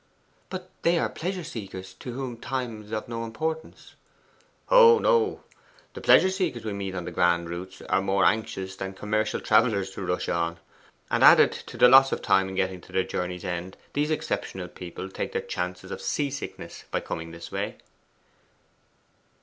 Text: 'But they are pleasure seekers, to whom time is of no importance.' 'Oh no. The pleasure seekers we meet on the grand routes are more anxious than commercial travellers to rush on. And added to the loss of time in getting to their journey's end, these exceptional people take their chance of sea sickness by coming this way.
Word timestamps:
'But 0.49 0.71
they 0.81 0.97
are 0.97 1.09
pleasure 1.09 1.43
seekers, 1.43 1.93
to 1.99 2.11
whom 2.13 2.35
time 2.37 2.81
is 2.81 2.91
of 2.91 3.07
no 3.07 3.23
importance.' 3.23 3.93
'Oh 4.69 4.97
no. 4.97 5.43
The 5.93 6.01
pleasure 6.01 6.31
seekers 6.31 6.65
we 6.65 6.73
meet 6.73 6.95
on 6.95 7.05
the 7.05 7.11
grand 7.11 7.47
routes 7.51 7.83
are 7.83 8.01
more 8.01 8.25
anxious 8.25 8.75
than 8.75 8.95
commercial 8.95 9.39
travellers 9.39 9.91
to 9.91 10.01
rush 10.03 10.27
on. 10.27 10.57
And 11.11 11.23
added 11.23 11.51
to 11.67 11.77
the 11.77 11.87
loss 11.87 12.11
of 12.11 12.23
time 12.23 12.49
in 12.49 12.55
getting 12.55 12.81
to 12.81 12.91
their 12.91 13.03
journey's 13.03 13.45
end, 13.45 13.77
these 13.93 14.09
exceptional 14.09 14.69
people 14.69 15.07
take 15.07 15.33
their 15.33 15.39
chance 15.43 15.83
of 15.83 16.01
sea 16.01 16.31
sickness 16.31 16.85
by 16.89 16.99
coming 16.99 17.29
this 17.29 17.51
way. 17.51 17.75